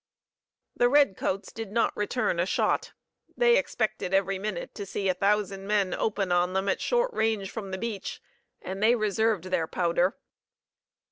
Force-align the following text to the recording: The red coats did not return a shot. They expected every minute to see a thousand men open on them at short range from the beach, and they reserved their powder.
The 0.75 0.89
red 0.89 1.15
coats 1.15 1.51
did 1.51 1.71
not 1.71 1.95
return 1.95 2.39
a 2.39 2.47
shot. 2.47 2.93
They 3.37 3.55
expected 3.55 4.15
every 4.15 4.39
minute 4.39 4.73
to 4.73 4.85
see 4.87 5.07
a 5.09 5.13
thousand 5.13 5.67
men 5.67 5.93
open 5.93 6.31
on 6.31 6.53
them 6.53 6.67
at 6.69 6.81
short 6.81 7.13
range 7.13 7.51
from 7.51 7.69
the 7.69 7.77
beach, 7.77 8.19
and 8.63 8.81
they 8.81 8.95
reserved 8.95 9.43
their 9.43 9.67
powder. 9.67 10.17